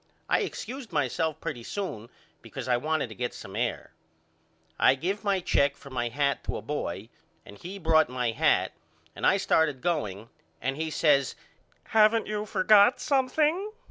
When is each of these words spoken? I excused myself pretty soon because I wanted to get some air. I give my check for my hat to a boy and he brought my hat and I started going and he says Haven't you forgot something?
I 0.27 0.39
excused 0.39 0.91
myself 0.91 1.39
pretty 1.39 1.61
soon 1.61 2.09
because 2.41 2.67
I 2.67 2.75
wanted 2.75 3.09
to 3.09 3.13
get 3.13 3.35
some 3.35 3.55
air. 3.55 3.91
I 4.79 4.95
give 4.95 5.23
my 5.23 5.41
check 5.41 5.75
for 5.75 5.91
my 5.91 6.09
hat 6.09 6.43
to 6.45 6.57
a 6.57 6.61
boy 6.63 7.09
and 7.45 7.55
he 7.59 7.77
brought 7.77 8.09
my 8.09 8.31
hat 8.31 8.71
and 9.15 9.27
I 9.27 9.37
started 9.37 9.79
going 9.79 10.29
and 10.59 10.75
he 10.75 10.89
says 10.89 11.35
Haven't 11.89 12.25
you 12.25 12.47
forgot 12.47 12.99
something? 12.99 13.73